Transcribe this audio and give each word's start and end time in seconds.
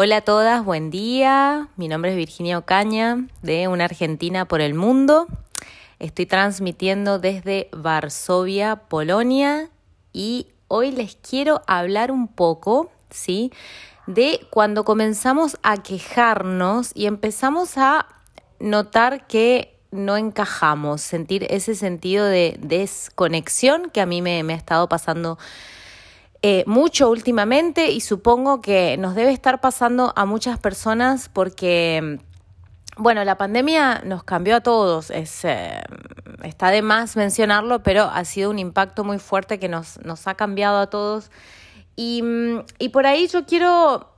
Hola 0.00 0.18
a 0.18 0.20
todas, 0.20 0.64
buen 0.64 0.90
día. 0.90 1.70
Mi 1.74 1.88
nombre 1.88 2.12
es 2.12 2.16
Virginia 2.16 2.56
Ocaña 2.56 3.26
de 3.42 3.66
Una 3.66 3.86
Argentina 3.86 4.46
por 4.46 4.60
el 4.60 4.74
Mundo. 4.74 5.26
Estoy 5.98 6.24
transmitiendo 6.24 7.18
desde 7.18 7.68
Varsovia, 7.72 8.76
Polonia 8.76 9.70
y 10.12 10.46
hoy 10.68 10.92
les 10.92 11.16
quiero 11.16 11.62
hablar 11.66 12.12
un 12.12 12.28
poco, 12.28 12.92
¿sí? 13.10 13.52
De 14.06 14.46
cuando 14.50 14.84
comenzamos 14.84 15.58
a 15.64 15.78
quejarnos 15.82 16.92
y 16.94 17.06
empezamos 17.06 17.76
a 17.76 18.06
notar 18.60 19.26
que 19.26 19.80
no 19.90 20.16
encajamos, 20.16 21.00
sentir 21.00 21.44
ese 21.50 21.74
sentido 21.74 22.24
de 22.24 22.56
desconexión 22.60 23.90
que 23.90 24.00
a 24.00 24.06
mí 24.06 24.22
me, 24.22 24.44
me 24.44 24.52
ha 24.52 24.56
estado 24.58 24.88
pasando 24.88 25.38
eh, 26.42 26.62
mucho 26.66 27.10
últimamente 27.10 27.90
y 27.90 28.00
supongo 28.00 28.60
que 28.60 28.96
nos 28.96 29.16
debe 29.16 29.32
estar 29.32 29.60
pasando 29.60 30.12
a 30.14 30.24
muchas 30.24 30.58
personas 30.58 31.28
porque, 31.28 32.20
bueno, 32.96 33.24
la 33.24 33.36
pandemia 33.36 34.02
nos 34.04 34.22
cambió 34.22 34.56
a 34.56 34.60
todos, 34.60 35.10
es, 35.10 35.44
eh, 35.44 35.82
está 36.44 36.70
de 36.70 36.82
más 36.82 37.16
mencionarlo, 37.16 37.82
pero 37.82 38.04
ha 38.04 38.24
sido 38.24 38.50
un 38.50 38.60
impacto 38.60 39.02
muy 39.02 39.18
fuerte 39.18 39.58
que 39.58 39.68
nos, 39.68 39.98
nos 40.04 40.28
ha 40.28 40.34
cambiado 40.34 40.78
a 40.78 40.88
todos. 40.88 41.30
Y, 41.96 42.22
y 42.78 42.90
por 42.90 43.06
ahí 43.06 43.26
yo 43.26 43.44
quiero 43.44 44.14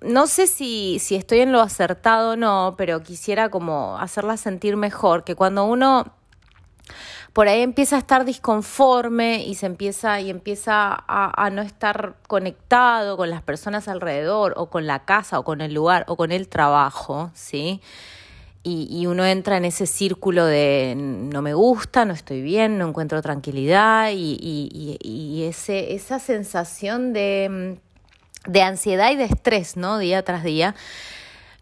no 0.00 0.26
sé 0.26 0.46
si, 0.46 0.98
si, 1.00 1.16
estoy 1.16 1.40
en 1.40 1.52
lo 1.52 1.60
acertado 1.60 2.32
o 2.32 2.36
no, 2.36 2.74
pero 2.78 3.02
quisiera 3.02 3.48
como 3.48 3.98
hacerla 3.98 4.36
sentir 4.36 4.76
mejor, 4.76 5.24
que 5.24 5.34
cuando 5.34 5.64
uno 5.64 6.14
por 7.32 7.48
ahí 7.48 7.62
empieza 7.62 7.96
a 7.96 7.98
estar 7.98 8.24
disconforme 8.24 9.44
y 9.44 9.56
se 9.56 9.66
empieza 9.66 10.20
y 10.20 10.30
empieza 10.30 11.04
a, 11.08 11.50
no 11.50 11.62
estar 11.62 12.14
conectado 12.28 13.16
con 13.16 13.28
las 13.28 13.42
personas 13.42 13.88
alrededor 13.88 14.54
o 14.56 14.70
con 14.70 14.86
la 14.86 15.04
casa 15.04 15.40
o 15.40 15.44
con 15.44 15.60
el 15.60 15.74
lugar 15.74 16.04
o 16.06 16.16
con 16.16 16.30
el 16.30 16.48
trabajo, 16.48 17.30
¿sí? 17.34 17.80
Y, 18.66 19.04
uno 19.06 19.26
entra 19.26 19.58
en 19.58 19.66
ese 19.66 19.84
círculo 19.86 20.46
de 20.46 20.94
no 20.96 21.42
me 21.42 21.52
gusta, 21.52 22.06
no 22.06 22.14
estoy 22.14 22.40
bien, 22.40 22.78
no 22.78 22.88
encuentro 22.88 23.20
tranquilidad 23.20 24.10
y, 24.10 25.44
esa 25.44 26.18
sensación 26.18 27.12
de, 27.12 27.78
de 28.46 28.62
ansiedad 28.62 29.10
y 29.10 29.16
de 29.16 29.24
estrés, 29.24 29.76
¿no? 29.76 29.98
Día 29.98 30.22
tras 30.22 30.44
día 30.44 30.74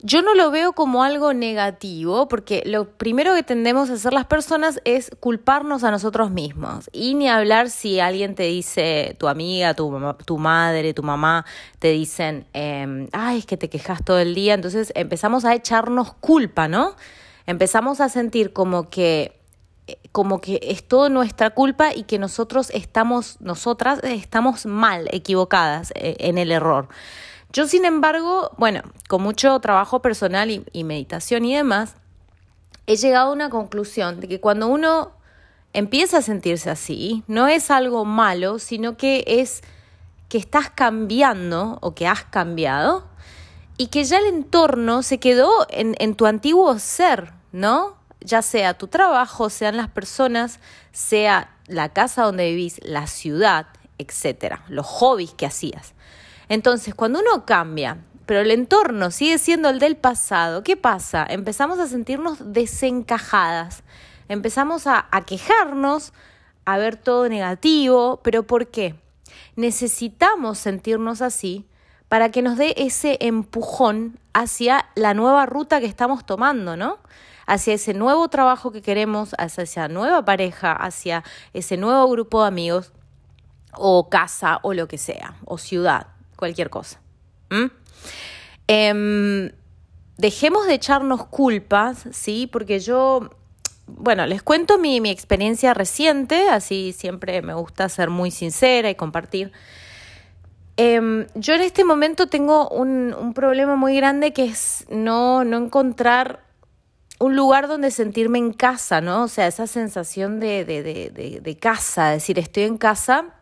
yo 0.02 0.22
no 0.22 0.34
lo 0.34 0.50
veo 0.50 0.72
como 0.72 1.04
algo 1.04 1.32
negativo, 1.32 2.28
porque 2.28 2.62
lo 2.66 2.88
primero 2.88 3.34
que 3.34 3.42
tendemos 3.42 3.88
a 3.88 3.94
hacer 3.94 4.12
las 4.12 4.26
personas 4.26 4.80
es 4.84 5.10
culparnos 5.20 5.84
a 5.84 5.90
nosotros 5.90 6.30
mismos. 6.30 6.90
Y 6.92 7.14
ni 7.14 7.28
hablar 7.28 7.70
si 7.70 8.00
alguien 8.00 8.34
te 8.34 8.44
dice, 8.44 9.16
tu 9.18 9.28
amiga, 9.28 9.74
tu, 9.74 9.96
tu 10.24 10.38
madre, 10.38 10.92
tu 10.92 11.02
mamá, 11.02 11.46
te 11.78 11.92
dicen, 11.92 12.46
eh, 12.52 13.08
ay, 13.12 13.38
es 13.38 13.46
que 13.46 13.56
te 13.56 13.70
quejas 13.70 14.04
todo 14.04 14.18
el 14.18 14.34
día. 14.34 14.54
Entonces 14.54 14.92
empezamos 14.96 15.44
a 15.44 15.54
echarnos 15.54 16.14
culpa, 16.14 16.68
¿no? 16.68 16.96
Empezamos 17.46 18.00
a 18.00 18.08
sentir 18.08 18.52
como 18.52 18.90
que 18.90 19.40
eh, 19.86 19.98
como 20.12 20.40
que 20.40 20.60
es 20.62 20.86
todo 20.86 21.08
nuestra 21.08 21.50
culpa 21.50 21.94
y 21.94 22.04
que 22.04 22.18
nosotros 22.18 22.70
estamos, 22.70 23.40
nosotras 23.40 24.00
estamos 24.04 24.66
mal, 24.66 25.08
equivocadas 25.10 25.92
eh, 25.96 26.16
en 26.20 26.38
el 26.38 26.52
error. 26.52 26.88
Yo, 27.52 27.66
sin 27.66 27.84
embargo, 27.84 28.50
bueno, 28.56 28.80
con 29.08 29.22
mucho 29.22 29.60
trabajo 29.60 30.00
personal 30.00 30.64
y, 30.72 30.84
meditación 30.84 31.44
y 31.44 31.54
demás, 31.54 31.96
he 32.86 32.96
llegado 32.96 33.28
a 33.28 33.32
una 33.32 33.50
conclusión 33.50 34.20
de 34.20 34.28
que 34.28 34.40
cuando 34.40 34.68
uno 34.68 35.12
empieza 35.74 36.18
a 36.18 36.22
sentirse 36.22 36.70
así, 36.70 37.24
no 37.26 37.48
es 37.48 37.70
algo 37.70 38.06
malo, 38.06 38.58
sino 38.58 38.96
que 38.96 39.24
es 39.26 39.62
que 40.30 40.38
estás 40.38 40.70
cambiando 40.70 41.76
o 41.82 41.94
que 41.94 42.06
has 42.06 42.24
cambiado 42.24 43.04
y 43.76 43.88
que 43.88 44.04
ya 44.04 44.16
el 44.16 44.26
entorno 44.26 45.02
se 45.02 45.18
quedó 45.18 45.66
en, 45.68 45.94
en, 45.98 46.14
tu 46.14 46.24
antiguo 46.24 46.78
ser, 46.78 47.34
¿no? 47.52 47.98
Ya 48.20 48.40
sea 48.40 48.78
tu 48.78 48.88
trabajo, 48.88 49.50
sean 49.50 49.76
las 49.76 49.90
personas, 49.90 50.58
sea 50.92 51.54
la 51.66 51.90
casa 51.90 52.22
donde 52.22 52.48
vivís, 52.48 52.80
la 52.82 53.06
ciudad, 53.06 53.66
etcétera, 53.98 54.64
los 54.68 54.86
hobbies 54.86 55.34
que 55.34 55.44
hacías. 55.44 55.92
Entonces, 56.48 56.94
cuando 56.94 57.20
uno 57.20 57.44
cambia, 57.46 57.98
pero 58.26 58.40
el 58.40 58.50
entorno 58.50 59.10
sigue 59.10 59.38
siendo 59.38 59.68
el 59.68 59.78
del 59.78 59.96
pasado, 59.96 60.62
¿qué 60.62 60.76
pasa? 60.76 61.26
Empezamos 61.28 61.78
a 61.78 61.86
sentirnos 61.86 62.52
desencajadas, 62.52 63.82
empezamos 64.28 64.86
a, 64.86 65.08
quejarnos, 65.26 66.12
a 66.64 66.78
ver 66.78 66.96
todo 66.96 67.28
negativo, 67.28 68.20
pero 68.22 68.44
¿por 68.44 68.68
qué? 68.68 68.94
Necesitamos 69.56 70.58
sentirnos 70.58 71.20
así 71.20 71.66
para 72.08 72.30
que 72.30 72.42
nos 72.42 72.56
dé 72.56 72.74
ese 72.76 73.18
empujón 73.20 74.18
hacia 74.32 74.86
la 74.94 75.14
nueva 75.14 75.46
ruta 75.46 75.80
que 75.80 75.86
estamos 75.86 76.24
tomando, 76.24 76.76
¿no? 76.76 76.98
Hacia 77.46 77.74
ese 77.74 77.92
nuevo 77.92 78.28
trabajo 78.28 78.70
que 78.70 78.82
queremos, 78.82 79.34
hacia 79.36 79.64
esa 79.64 79.88
nueva 79.88 80.24
pareja, 80.24 80.72
hacia 80.72 81.24
ese 81.54 81.76
nuevo 81.76 82.08
grupo 82.08 82.42
de 82.42 82.48
amigos, 82.48 82.92
o 83.74 84.08
casa, 84.08 84.60
o 84.62 84.74
lo 84.74 84.86
que 84.86 84.98
sea, 84.98 85.34
o 85.44 85.58
ciudad 85.58 86.11
cualquier 86.42 86.70
cosa. 86.70 87.00
Em, 88.66 89.52
dejemos 90.18 90.66
de 90.66 90.74
echarnos 90.74 91.24
culpas, 91.26 92.08
¿sí? 92.10 92.48
Porque 92.50 92.80
yo, 92.80 93.30
bueno, 93.86 94.26
les 94.26 94.42
cuento 94.42 94.76
mi, 94.76 94.98
experiencia 95.08 95.72
reciente, 95.72 96.48
así 96.48 96.92
siempre 96.98 97.42
me 97.42 97.54
gusta 97.54 97.88
ser 97.88 98.10
muy 98.10 98.32
sincera 98.32 98.90
y 98.90 98.96
compartir. 98.96 99.52
Em, 100.76 101.28
yo 101.36 101.54
en 101.54 101.60
este 101.60 101.84
momento 101.84 102.26
tengo 102.26 102.68
un, 102.70 103.32
problema 103.36 103.76
muy 103.76 103.94
grande 103.94 104.32
que 104.32 104.46
es 104.46 104.84
no, 104.90 105.44
no 105.44 105.58
encontrar 105.58 106.40
un 107.20 107.36
lugar 107.36 107.68
donde 107.68 107.92
sentirme 107.92 108.38
en 108.38 108.52
casa, 108.52 109.00
¿no? 109.00 109.22
O 109.22 109.28
sea, 109.28 109.46
esa 109.46 109.68
sensación 109.68 110.40
de, 110.40 110.64
de, 110.64 111.40
de 111.40 111.56
casa, 111.56 112.10
decir, 112.10 112.40
estoy 112.40 112.64
en 112.64 112.78
casa 112.78 113.36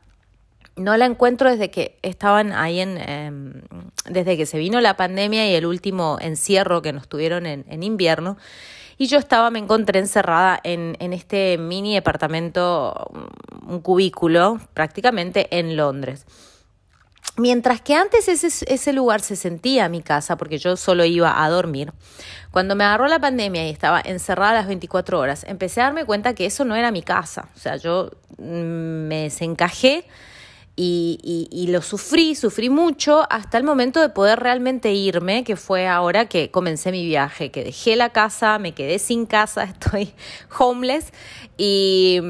no 0.76 0.96
la 0.96 1.06
encuentro 1.06 1.50
desde 1.50 1.70
que 1.70 1.98
estaban 2.02 2.52
ahí 2.52 2.80
en, 2.80 2.98
em, 2.98 3.62
desde 4.08 4.36
que 4.36 4.46
se 4.46 4.58
vino 4.58 4.80
la 4.80 4.96
pandemia 4.96 5.50
y 5.50 5.54
el 5.54 5.66
último 5.66 6.18
encierro 6.20 6.82
que 6.82 6.92
nos 6.92 7.08
tuvieron 7.08 7.46
en, 7.46 7.82
invierno. 7.82 8.36
Y 8.98 9.06
yo 9.06 9.18
estaba, 9.18 9.50
me 9.50 9.58
encontré 9.58 9.98
encerrada 9.98 10.60
en, 10.62 10.96
en 11.00 11.12
este 11.12 11.56
mini 11.58 11.94
departamento, 11.94 13.10
un 13.66 13.80
cubículo, 13.80 14.60
prácticamente 14.74 15.48
en 15.58 15.76
Londres. 15.76 16.26
Mientras 17.36 17.80
que 17.80 17.94
antes 17.94 18.28
ese, 18.28 18.48
ese, 18.66 18.92
lugar 18.92 19.20
se 19.20 19.36
sentía 19.36 19.88
mi 19.88 20.02
casa, 20.02 20.36
porque 20.36 20.58
yo 20.58 20.76
solo 20.76 21.04
iba 21.04 21.42
a 21.42 21.48
dormir, 21.48 21.92
cuando 22.50 22.74
me 22.74 22.84
agarró 22.84 23.06
la 23.06 23.18
pandemia 23.18 23.66
y 23.66 23.70
estaba 23.70 24.00
encerrada 24.04 24.52
las 24.52 24.66
24 24.66 25.18
horas, 25.18 25.44
empecé 25.48 25.80
a 25.80 25.84
darme 25.84 26.04
cuenta 26.04 26.34
que 26.34 26.44
eso 26.44 26.64
no 26.64 26.74
era 26.74 26.90
mi 26.90 27.02
casa. 27.02 27.48
O 27.56 27.58
sea, 27.58 27.76
yo 27.76 28.10
mm, 28.36 28.42
me 28.42 29.22
desencajé 29.22 30.04
y, 30.82 31.66
lo 31.68 31.82
sufrí, 31.82 32.34
sufrí 32.34 32.70
mucho 32.70 33.26
hasta 33.30 33.58
el 33.58 33.64
momento 33.64 34.00
de 34.00 34.08
poder 34.08 34.40
realmente 34.40 34.92
irme, 34.92 35.44
que 35.44 35.56
fue 35.56 35.86
ahora 35.86 36.26
que 36.26 36.50
comencé 36.50 36.90
mi 36.90 37.04
viaje, 37.04 37.50
que 37.50 37.64
dejé 37.64 37.96
la 37.96 38.10
casa, 38.10 38.58
me 38.58 38.72
quedé 38.72 38.98
sin 38.98 39.26
casa, 39.26 39.64
estoy 39.64 40.14
homeless 40.58 41.12
y, 41.58 42.20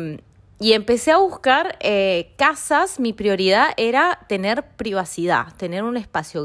y 0.59 0.73
empecé 0.73 1.13
a 1.13 1.19
buscar 1.19 1.79
eh, 1.81 2.33
casas. 2.37 2.99
Mi 2.99 3.13
prioridad 3.13 3.69
era 3.77 4.19
tener 4.29 4.65
privacidad, 4.77 5.55
tener 5.57 5.85
un 5.85 5.97
espacio, 5.97 6.45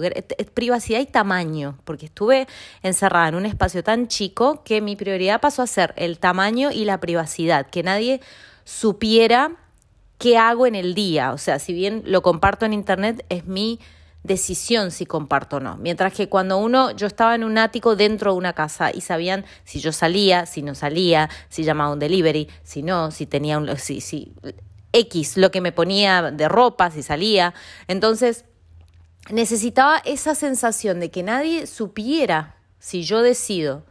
privacidad 0.54 1.00
y 1.00 1.08
tamaño, 1.08 1.80
porque 1.86 2.06
estuve 2.06 2.48
encerrada 2.84 3.30
en 3.30 3.36
un 3.36 3.48
espacio 3.48 3.84
tan 3.84 4.08
chico 4.08 4.63
que 4.63 4.80
mi 4.80 4.96
prioridad 4.96 5.42
pasó 5.42 5.63
a 5.63 5.68
ser 5.68 5.94
el 5.98 6.19
tamaño 6.19 6.72
y 6.72 6.86
la 6.86 7.00
privacidad, 7.00 7.68
que 7.68 7.81
nadie 7.81 8.22
supiera 8.63 9.58
qué 10.17 10.38
hago 10.38 10.67
en 10.67 10.75
el 10.75 10.95
día. 10.95 11.31
O 11.33 11.38
sea, 11.38 11.59
si 11.59 11.73
bien 11.73 12.03
lo 12.06 12.21
comparto 12.21 12.65
en 12.65 12.73
internet, 12.73 13.25
es 13.29 13.45
mi 13.45 13.79
decisión 14.23 14.91
si 14.91 15.06
comparto 15.06 15.57
o 15.57 15.59
no. 15.59 15.77
Mientras 15.77 16.13
que 16.13 16.29
cuando 16.29 16.57
uno, 16.57 16.91
yo 16.91 17.07
estaba 17.07 17.35
en 17.35 17.44
un 17.44 17.57
ático 17.57 17.95
dentro 17.95 18.31
de 18.31 18.38
una 18.38 18.53
casa 18.53 18.91
y 18.91 19.01
sabían 19.01 19.45
si 19.63 19.79
yo 19.79 19.91
salía, 19.91 20.45
si 20.45 20.63
no 20.63 20.73
salía, 20.73 21.29
si 21.50 21.63
llamaba 21.63 21.94
un 21.94 22.00
delivery, 22.00 22.50
si 22.63 22.81
no, 22.81 23.12
si 23.12 23.25
tenía 23.25 23.57
un... 23.57 23.77
Si, 23.77 24.01
si, 24.01 24.33
X, 24.95 25.35
lo 25.35 25.51
que 25.51 25.59
me 25.59 25.73
ponía 25.73 26.31
de 26.31 26.47
ropa 26.47 26.89
si 26.89 27.03
salía. 27.03 27.53
Entonces, 27.88 28.45
necesitaba 29.29 30.01
esa 30.06 30.35
sensación 30.35 31.00
de 31.00 31.12
que 31.12 31.21
nadie 31.21 31.67
supiera 31.67 32.56
si 32.79 33.03
yo 33.03 33.21
decido 33.21 33.85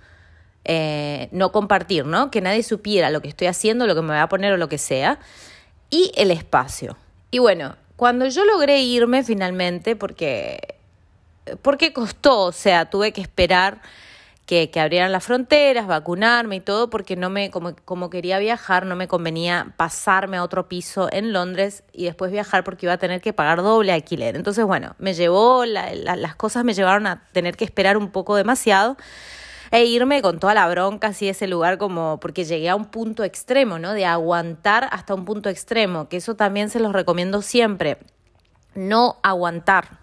eh, 0.64 1.28
no 1.30 1.52
compartir, 1.52 2.06
¿no? 2.06 2.30
Que 2.30 2.40
nadie 2.40 2.62
supiera 2.62 3.10
lo 3.10 3.20
que 3.20 3.28
estoy 3.28 3.48
haciendo, 3.48 3.86
lo 3.86 3.94
que 3.94 4.00
me 4.00 4.08
voy 4.08 4.18
a 4.18 4.28
poner 4.28 4.54
o 4.54 4.56
lo 4.56 4.68
que 4.68 4.78
sea. 4.78 5.18
Y 5.90 6.12
el 6.16 6.30
espacio. 6.30 6.96
Y 7.30 7.38
bueno, 7.38 7.76
cuando 7.96 8.26
yo 8.26 8.44
logré 8.44 8.80
irme 8.80 9.22
finalmente, 9.22 9.96
porque, 9.96 10.76
porque 11.62 11.92
costó, 11.92 12.42
o 12.42 12.52
sea, 12.52 12.90
tuve 12.90 13.12
que 13.12 13.20
esperar 13.20 13.80
que, 14.46 14.70
que, 14.70 14.80
abrieran 14.80 15.10
las 15.10 15.24
fronteras, 15.24 15.86
vacunarme 15.86 16.56
y 16.56 16.60
todo, 16.60 16.90
porque 16.90 17.16
no 17.16 17.30
me, 17.30 17.50
como, 17.50 17.74
como 17.84 18.10
quería 18.10 18.38
viajar, 18.38 18.84
no 18.84 18.94
me 18.94 19.08
convenía 19.08 19.72
pasarme 19.76 20.36
a 20.36 20.42
otro 20.42 20.68
piso 20.68 21.08
en 21.10 21.32
Londres 21.32 21.82
y 21.92 22.04
después 22.04 22.30
viajar 22.30 22.62
porque 22.62 22.86
iba 22.86 22.92
a 22.92 22.98
tener 22.98 23.20
que 23.20 23.32
pagar 23.32 23.62
doble 23.62 23.92
alquiler. 23.92 24.36
Entonces, 24.36 24.64
bueno, 24.64 24.96
me 24.98 25.14
llevó, 25.14 25.64
las 25.64 26.36
cosas 26.36 26.64
me 26.64 26.74
llevaron 26.74 27.06
a 27.06 27.22
tener 27.32 27.56
que 27.56 27.64
esperar 27.64 27.96
un 27.96 28.10
poco 28.10 28.36
demasiado 28.36 28.96
e 29.74 29.86
irme 29.86 30.22
con 30.22 30.38
toda 30.38 30.54
la 30.54 30.68
bronca 30.68 31.08
así 31.08 31.28
ese 31.28 31.48
lugar 31.48 31.78
como 31.78 32.20
porque 32.20 32.44
llegué 32.44 32.68
a 32.68 32.76
un 32.76 32.84
punto 32.84 33.24
extremo, 33.24 33.80
¿no? 33.80 33.92
De 33.92 34.06
aguantar 34.06 34.88
hasta 34.92 35.14
un 35.14 35.24
punto 35.24 35.48
extremo, 35.48 36.08
que 36.08 36.18
eso 36.18 36.36
también 36.36 36.70
se 36.70 36.78
los 36.78 36.92
recomiendo 36.92 37.42
siempre. 37.42 37.98
No 38.76 39.16
aguantar, 39.24 39.98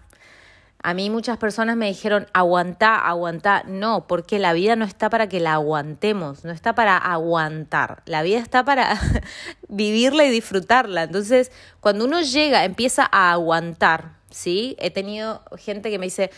a 0.82 0.94
mí 0.94 1.10
muchas 1.10 1.38
personas 1.38 1.76
me 1.76 1.86
dijeron, 1.86 2.26
aguantá, 2.32 2.96
aguantá. 2.98 3.62
No, 3.66 4.06
porque 4.08 4.40
la 4.40 4.52
vida 4.52 4.74
no 4.74 4.84
está 4.84 5.08
para 5.08 5.28
que 5.28 5.38
la 5.38 5.54
aguantemos, 5.54 6.44
no 6.44 6.50
está 6.50 6.74
para 6.74 6.96
aguantar. 6.96 8.02
La 8.04 8.22
vida 8.22 8.40
está 8.40 8.64
para 8.64 9.00
vivirla 9.68 10.24
y 10.24 10.30
disfrutarla. 10.30 11.04
Entonces, 11.04 11.52
cuando 11.80 12.04
uno 12.04 12.20
llega, 12.20 12.64
empieza 12.64 13.08
a 13.12 13.32
aguantar, 13.32 14.16
¿sí? 14.30 14.74
He 14.80 14.90
tenido 14.90 15.42
gente 15.56 15.88
que 15.88 16.00
me 16.00 16.06
dice, 16.06 16.32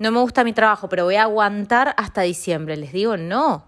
no 0.00 0.10
me 0.10 0.18
gusta 0.18 0.42
mi 0.42 0.52
trabajo, 0.52 0.88
pero 0.88 1.04
voy 1.04 1.14
a 1.14 1.22
aguantar 1.22 1.94
hasta 1.96 2.22
diciembre. 2.22 2.76
Les 2.76 2.92
digo, 2.92 3.16
no, 3.16 3.64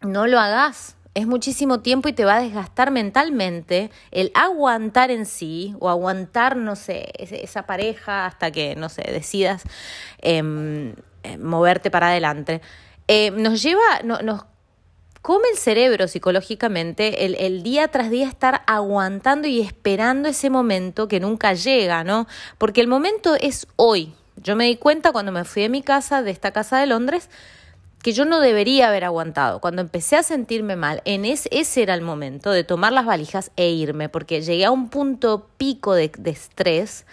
no 0.00 0.26
lo 0.26 0.40
hagas 0.40 0.96
es 1.16 1.26
muchísimo 1.26 1.80
tiempo 1.80 2.10
y 2.10 2.12
te 2.12 2.26
va 2.26 2.36
a 2.36 2.42
desgastar 2.42 2.90
mentalmente 2.90 3.90
el 4.10 4.30
aguantar 4.34 5.10
en 5.10 5.24
sí 5.24 5.74
o 5.80 5.88
aguantar, 5.88 6.58
no 6.58 6.76
sé, 6.76 7.10
esa 7.18 7.64
pareja 7.64 8.26
hasta 8.26 8.50
que, 8.50 8.76
no 8.76 8.90
sé, 8.90 9.00
decidas 9.10 9.62
em, 10.18 10.94
em, 11.22 11.40
moverte 11.40 11.90
para 11.90 12.08
adelante. 12.08 12.60
Eh, 13.08 13.30
nos 13.30 13.62
lleva, 13.62 14.02
nos 14.02 14.44
come 15.22 15.48
el 15.50 15.56
cerebro 15.56 16.06
psicológicamente 16.06 17.24
el, 17.24 17.62
día 17.62 17.88
tras 17.88 18.10
día 18.10 18.28
estar 18.28 18.60
aguantando 18.66 19.48
y 19.48 19.62
esperando 19.62 20.28
ese 20.28 20.50
momento 20.50 21.08
que 21.08 21.18
nunca 21.18 21.54
llega, 21.54 22.04
¿no? 22.04 22.26
Porque 22.58 22.82
el 22.82 22.88
momento 22.88 23.36
es 23.40 23.66
hoy. 23.76 24.12
Yo 24.46 24.54
me 24.54 24.66
di 24.66 24.76
cuenta 24.76 25.10
cuando 25.10 25.32
me 25.32 25.42
fui 25.42 25.62
de 25.62 25.68
mi 25.68 25.82
casa, 25.82 26.22
de 26.22 26.30
esta 26.30 26.52
casa 26.52 26.78
de 26.78 26.86
Londres, 26.86 27.30
que 28.00 28.12
yo 28.12 28.24
no 28.24 28.38
debería 28.38 28.86
haber 28.86 29.02
aguantado. 29.02 29.60
Cuando 29.60 29.82
empecé 29.82 30.14
a 30.14 30.22
sentirme 30.22 30.76
mal, 30.76 31.02
en 31.04 31.24
ese, 31.24 31.48
ese 31.50 31.82
era 31.82 31.94
el 31.94 32.00
momento 32.00 32.52
de 32.52 32.62
tomar 32.62 32.92
las 32.92 33.06
valijas 33.06 33.50
e 33.56 33.70
irme, 33.70 34.08
porque 34.08 34.42
llegué 34.42 34.64
a 34.64 34.70
un 34.70 34.88
punto 34.88 35.48
pico 35.56 35.94
de, 35.94 36.12
de 36.16 36.30
estrés, 36.30 37.06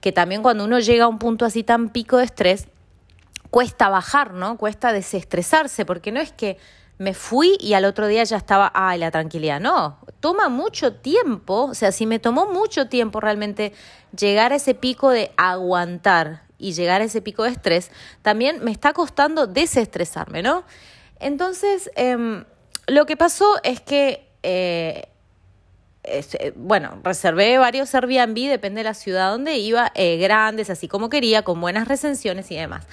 que 0.00 0.12
también 0.12 0.42
cuando 0.42 0.64
uno 0.64 0.78
llega 0.78 1.06
a 1.06 1.08
un 1.08 1.18
punto 1.18 1.44
así 1.44 1.64
tan 1.64 1.88
pico 1.88 2.18
de 2.18 2.24
estrés, 2.26 2.68
cuesta 3.50 3.88
bajar, 3.88 4.32
¿no? 4.32 4.56
Cuesta 4.56 4.92
desestresarse, 4.92 5.84
porque 5.84 6.12
no 6.12 6.20
es 6.20 6.30
que 6.30 6.56
me 6.98 7.14
fui 7.14 7.56
y 7.58 7.72
al 7.72 7.84
otro 7.84 8.06
día 8.06 8.22
ya 8.22 8.36
estaba, 8.36 8.70
ay, 8.72 9.00
la 9.00 9.10
tranquilidad. 9.10 9.58
No, 9.58 9.98
toma 10.20 10.48
mucho 10.48 10.92
tiempo, 10.92 11.64
o 11.64 11.74
sea, 11.74 11.90
si 11.90 12.06
me 12.06 12.20
tomó 12.20 12.46
mucho 12.46 12.86
tiempo 12.86 13.18
realmente 13.18 13.72
llegar 14.16 14.52
a 14.52 14.54
ese 14.54 14.74
pico 14.76 15.10
de 15.10 15.32
aguantar 15.36 16.45
y 16.58 16.72
llegar 16.72 17.00
a 17.00 17.04
ese 17.04 17.22
pico 17.22 17.44
de 17.44 17.50
estrés, 17.50 17.90
también 18.22 18.64
me 18.64 18.70
está 18.70 18.92
costando 18.92 19.46
desestresarme, 19.46 20.42
¿no? 20.42 20.64
Entonces, 21.20 21.90
em, 21.96 22.44
lo 22.86 23.06
que 23.06 23.16
pasó 23.16 23.46
es 23.62 23.80
que, 23.80 24.28
eh, 24.42 25.08
eh, 26.04 26.52
bueno, 26.56 27.00
reservé 27.02 27.58
varios 27.58 27.94
Airbnb, 27.94 28.48
depende 28.48 28.80
de 28.80 28.84
la 28.84 28.94
ciudad 28.94 29.30
donde 29.30 29.56
iba, 29.56 29.90
eh, 29.94 30.18
grandes, 30.18 30.70
así 30.70 30.88
como 30.88 31.08
quería, 31.08 31.42
con 31.42 31.60
buenas 31.60 31.88
recensiones 31.88 32.50
y 32.50 32.56
demás. 32.56 32.86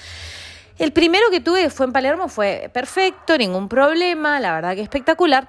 El 0.80 0.92
primero 0.92 1.30
que 1.30 1.40
tuve 1.40 1.70
fue 1.70 1.86
en 1.86 1.94
Palermo, 1.94 2.28
fue 2.28 2.72
perfecto, 2.74 3.38
ningún 3.38 3.70
problema, 3.70 4.40
la 4.40 4.54
verdad 4.56 4.76
que 4.76 4.82
espectacular. 4.82 5.48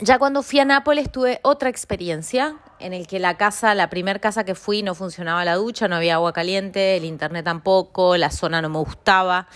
Ya 0.00 0.18
cuando 0.18 0.42
fui 0.42 0.58
a 0.58 0.64
Nápoles 0.64 1.12
tuve 1.12 1.40
otra 1.42 1.68
experiencia 1.68 2.56
en 2.82 2.92
el 2.92 3.06
que 3.06 3.18
la 3.18 3.36
casa, 3.36 3.74
la 3.74 3.88
primera 3.90 4.18
casa 4.18 4.44
que 4.44 4.54
fui, 4.54 4.82
no 4.82 4.94
funcionaba 4.94 5.44
la 5.44 5.54
ducha, 5.54 5.88
no 5.88 5.96
había 5.96 6.14
agua 6.14 6.32
caliente, 6.32 6.96
el 6.96 7.04
internet 7.04 7.44
tampoco, 7.44 8.16
la 8.16 8.30
zona 8.30 8.60
no 8.60 8.68
me 8.68 8.78
gustaba, 8.78 9.48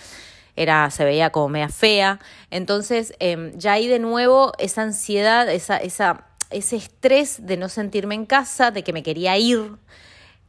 era, 0.55 0.89
se 0.89 1.05
veía 1.05 1.29
como 1.29 1.49
media 1.49 1.69
fea. 1.69 2.19
Entonces, 2.49 3.13
em, 3.19 3.57
ya 3.57 3.73
ahí 3.73 3.87
de 3.87 3.99
nuevo 3.99 4.53
esa 4.57 4.81
ansiedad, 4.83 5.49
esa, 5.49 5.77
esa, 5.77 6.25
ese 6.49 6.77
estrés 6.77 7.45
de 7.45 7.57
no 7.57 7.69
sentirme 7.69 8.15
en 8.15 8.25
casa, 8.25 8.71
de 8.71 8.83
que 8.83 8.93
me 8.93 9.03
quería 9.03 9.37
ir. 9.37 9.77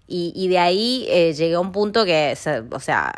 Y, 0.08 0.32
y 0.34 0.48
de 0.48 0.58
ahí 0.58 1.06
eh, 1.08 1.34
llegué 1.34 1.54
a 1.54 1.60
un 1.60 1.70
punto 1.70 2.04
que, 2.04 2.36
o 2.72 2.80
sea, 2.80 3.12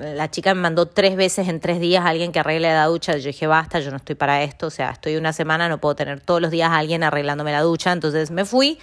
la 0.00 0.30
chica 0.30 0.54
me 0.54 0.60
mandó 0.60 0.86
tres 0.86 1.16
veces 1.16 1.48
en 1.48 1.60
tres 1.60 1.80
días 1.80 2.04
a 2.04 2.08
alguien 2.08 2.32
que 2.32 2.40
arregle 2.40 2.68
la 2.68 2.86
ducha. 2.86 3.16
Yo 3.16 3.26
dije, 3.26 3.46
basta, 3.46 3.80
yo 3.80 3.90
no 3.90 3.96
estoy 3.96 4.14
para 4.14 4.42
esto. 4.42 4.66
O 4.66 4.70
sea, 4.70 4.90
estoy 4.90 5.16
una 5.16 5.32
semana, 5.32 5.68
no 5.68 5.78
puedo 5.78 5.94
tener 5.94 6.20
todos 6.20 6.40
los 6.40 6.50
días 6.50 6.70
a 6.70 6.78
alguien 6.78 7.02
arreglándome 7.02 7.52
la 7.52 7.62
ducha. 7.62 7.92
Entonces 7.92 8.30
me 8.30 8.44
fui. 8.44 8.78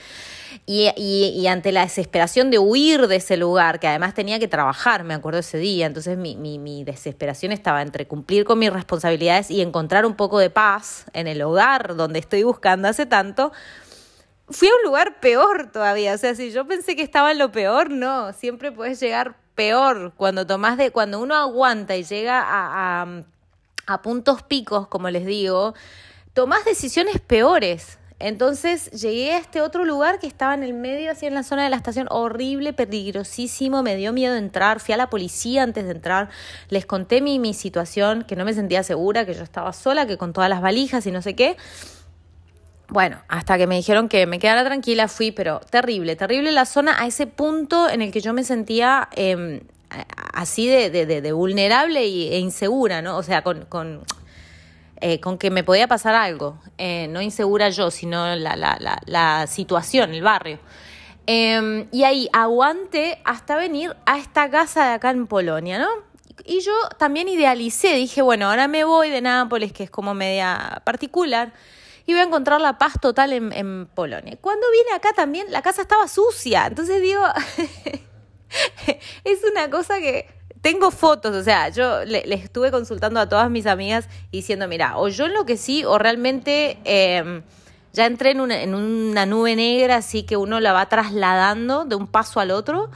Y, 0.65 0.91
y, 0.95 1.47
ante 1.47 1.71
la 1.71 1.81
desesperación 1.81 2.51
de 2.51 2.59
huir 2.59 3.07
de 3.07 3.17
ese 3.17 3.37
lugar, 3.37 3.79
que 3.79 3.87
además 3.87 4.13
tenía 4.13 4.39
que 4.39 4.47
trabajar, 4.47 5.03
me 5.03 5.13
acuerdo 5.13 5.39
ese 5.39 5.57
día, 5.57 5.87
entonces 5.87 6.17
mi, 6.17 6.35
mi, 6.35 6.59
mi 6.59 6.83
desesperación 6.83 7.51
estaba 7.51 7.81
entre 7.81 8.07
cumplir 8.07 8.45
con 8.45 8.59
mis 8.59 8.71
responsabilidades 8.71 9.49
y 9.49 9.61
encontrar 9.61 10.05
un 10.05 10.13
poco 10.13 10.39
de 10.39 10.51
paz 10.51 11.05
en 11.13 11.27
el 11.27 11.41
hogar 11.41 11.95
donde 11.95 12.19
estoy 12.19 12.43
buscando 12.43 12.87
hace 12.87 13.05
tanto, 13.05 13.51
fui 14.49 14.67
a 14.67 14.71
un 14.75 14.83
lugar 14.83 15.19
peor 15.19 15.71
todavía. 15.71 16.13
O 16.13 16.17
sea, 16.17 16.35
si 16.35 16.51
yo 16.51 16.67
pensé 16.67 16.95
que 16.95 17.01
estaba 17.01 17.31
en 17.31 17.39
lo 17.39 17.51
peor, 17.51 17.89
no, 17.89 18.33
siempre 18.33 18.71
puedes 18.71 18.99
llegar 18.99 19.35
peor 19.55 20.13
cuando 20.15 20.45
tomás 20.45 20.77
de, 20.77 20.91
cuando 20.91 21.19
uno 21.19 21.35
aguanta 21.35 21.95
y 21.95 22.03
llega 22.03 22.41
a, 22.43 23.23
a, 23.87 24.01
puntos 24.01 24.43
picos, 24.43 24.87
como 24.87 25.09
les 25.09 25.25
digo, 25.25 25.73
tomás 26.33 26.65
decisiones 26.65 27.19
peores. 27.19 27.99
Entonces 28.19 28.89
llegué 28.91 29.33
a 29.33 29.37
este 29.37 29.59
otro 29.59 29.83
lugar 29.83 30.19
que 30.19 30.27
estaba 30.27 30.53
en 30.53 30.63
el 30.63 30.73
medio, 30.73 31.11
así 31.11 31.25
en 31.25 31.33
la 31.33 31.43
zona 31.43 31.65
de 31.65 31.69
la 31.69 31.75
estación, 31.75 32.07
horrible, 32.09 32.71
peligrosísimo, 32.71 33.83
me 33.83 33.97
dio 33.97 34.13
miedo 34.13 34.35
entrar, 34.35 34.79
fui 34.79 34.93
a 34.93 34.97
la 34.97 35.09
policía 35.09 35.63
antes 35.63 35.83
de 35.83 35.91
entrar, 35.91 36.29
les 36.69 36.85
conté 36.85 37.19
mi, 37.19 37.37
mi 37.37 37.53
situación, 37.53 38.23
que 38.23 38.37
no 38.37 38.45
me 38.45 38.53
sentía 38.53 38.81
segura, 38.83 39.25
que 39.25 39.33
yo 39.33 39.43
estaba 39.43 39.73
sola, 39.73 40.05
que 40.07 40.17
con 40.17 40.31
todas 40.31 40.49
las 40.49 40.61
valijas 40.61 41.05
y 41.05 41.11
no 41.11 41.21
sé 41.21 41.35
qué. 41.35 41.57
Bueno, 42.89 43.17
hasta 43.27 43.57
que 43.57 43.65
me 43.65 43.75
dijeron 43.75 44.09
que 44.09 44.25
me 44.25 44.39
quedara 44.39 44.63
tranquila, 44.63 45.07
fui, 45.07 45.31
pero 45.31 45.59
terrible, 45.61 46.15
terrible 46.15 46.51
la 46.51 46.65
zona 46.65 47.01
a 47.01 47.07
ese 47.07 47.27
punto 47.27 47.89
en 47.89 48.01
el 48.01 48.11
que 48.11 48.21
yo 48.21 48.33
me 48.33 48.43
sentía 48.43 49.09
em, 49.15 49.61
así 50.33 50.67
de, 50.67 50.89
de, 50.89 51.05
de, 51.05 51.31
vulnerable 51.31 52.01
e 52.01 52.39
insegura, 52.39 53.01
¿no? 53.01 53.17
O 53.17 53.23
sea, 53.23 53.41
con, 53.41 53.65
con, 53.65 54.01
eh, 54.99 55.19
con 55.19 55.37
que 55.37 55.49
me 55.49 55.63
podía 55.63 55.87
pasar 55.87 56.15
algo. 56.15 56.59
Eh, 56.77 57.07
no 57.09 57.21
insegura 57.21 57.69
yo, 57.69 57.89
sino 57.89 58.35
la, 58.35 58.55
la, 58.55 58.77
la, 58.79 59.01
la 59.05 59.47
situación, 59.47 60.13
el 60.13 60.21
barrio. 60.21 60.59
Eh, 61.25 61.87
y 61.91 62.03
ahí 62.03 62.27
aguante 62.33 63.21
hasta 63.23 63.55
venir 63.55 63.95
a 64.05 64.17
esta 64.17 64.49
casa 64.49 64.87
de 64.87 64.93
acá 64.95 65.11
en 65.11 65.27
Polonia, 65.27 65.79
¿no? 65.79 65.87
Y 66.45 66.59
yo 66.59 66.73
también 66.97 67.29
idealicé, 67.29 67.93
dije, 67.95 68.21
bueno, 68.21 68.49
ahora 68.49 68.67
me 68.67 68.83
voy 68.83 69.09
de 69.09 69.21
Nápoles, 69.21 69.71
que 69.71 69.83
es 69.83 69.89
como 69.89 70.13
media 70.13 70.81
particular 70.83 71.53
y 72.05 72.13
voy 72.13 72.21
a 72.21 72.25
encontrar 72.25 72.59
la 72.59 72.77
paz 72.77 72.93
total 73.01 73.33
en, 73.33 73.53
en 73.53 73.87
Polonia. 73.87 74.37
Cuando 74.41 74.65
vine 74.71 74.95
acá 74.95 75.09
también, 75.15 75.51
la 75.51 75.61
casa 75.61 75.81
estaba 75.81 76.07
sucia. 76.07 76.67
Entonces 76.67 77.01
digo, 77.01 77.21
es 79.23 79.39
una 79.49 79.69
cosa 79.69 79.99
que 79.99 80.27
tengo 80.63 80.91
fotos, 80.91 81.35
o 81.35 81.43
sea, 81.43 81.67
yo 81.67 82.05
le, 82.05 82.23
estuve 82.33 82.71
consultando 82.71 83.19
a 83.19 83.27
todas 83.27 83.49
mis 83.49 83.65
amigas 83.65 84.07
diciendo, 84.31 84.65
mira, 84.69 84.97
o 84.97 85.09
yo 85.09 85.25
enloquecí 85.25 85.83
o 85.83 85.97
realmente 85.97 86.77
em, 86.85 87.43
ya 87.91 88.05
entré 88.05 88.31
en 88.31 88.39
una, 88.39 88.61
en 88.61 88.73
una 88.73 89.25
nube 89.25 89.57
negra, 89.57 89.97
así 89.97 90.23
que 90.23 90.37
uno 90.37 90.61
la 90.61 90.71
va 90.71 90.87
trasladando 90.87 91.83
de 91.83 91.95
un 91.95 92.07
paso 92.07 92.39
al 92.39 92.51
otro. 92.51 92.89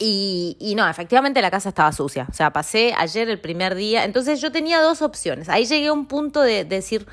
Y, 0.00 0.56
y, 0.58 0.74
no, 0.74 0.88
efectivamente 0.88 1.40
la 1.40 1.50
casa 1.50 1.68
estaba 1.68 1.92
sucia. 1.92 2.26
O 2.28 2.34
sea, 2.34 2.52
pasé 2.52 2.92
ayer 2.98 3.28
el 3.28 3.38
primer 3.38 3.76
día. 3.76 4.04
Entonces 4.04 4.40
yo 4.40 4.50
tenía 4.50 4.80
dos 4.80 5.00
opciones. 5.00 5.48
Ahí 5.48 5.64
llegué 5.64 5.88
a 5.88 5.92
un 5.92 6.06
punto 6.06 6.40
de 6.40 6.64
decir, 6.64 7.06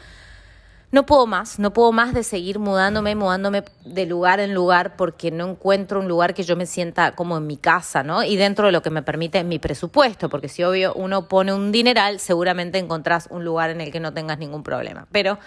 no 0.91 1.05
puedo 1.05 1.27
más, 1.27 1.59
no 1.59 1.71
puedo 1.71 1.91
más 1.91 2.13
de 2.13 2.23
seguir 2.23 2.57
mudándome, 2.57 3.15
mudándome 3.15 3.63
de 3.85 4.05
lugar 4.07 4.39
en 4.39 4.53
lugar 4.53 4.95
porque 4.95 5.29
no 5.29 5.49
encuentro 5.51 5.99
un 5.99 6.07
lugar 6.07 6.33
que 6.33 6.43
yo 6.43 6.55
me 6.55 6.65
sienta 6.65 7.11
como 7.11 7.37
en 7.37 7.45
mi 7.45 7.57
casa, 7.57 8.01
¿no? 8.01 8.23
Y 8.23 8.37
dentro 8.37 8.65
de 8.65 8.71
lo 8.71 8.81
que 8.81 8.89
me 8.89 9.03
permite 9.03 9.43
mi 9.43 9.59
presupuesto, 9.59 10.29
porque 10.29 10.47
si 10.47 10.63
obvio 10.63 10.93
uno 10.95 11.27
pone 11.27 11.53
un 11.53 11.71
dineral, 11.71 12.19
seguramente 12.19 12.79
encontrás 12.79 13.27
un 13.29 13.45
lugar 13.45 13.69
en 13.69 13.81
el 13.81 13.91
que 13.91 13.99
no 13.99 14.13
tengas 14.13 14.39
ningún 14.39 14.63
problema. 14.63 15.07
Pero 15.11 15.37